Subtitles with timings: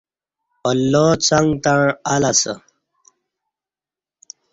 [0.69, 2.53] اللہ څݣ تݩع اَ لہ اسہ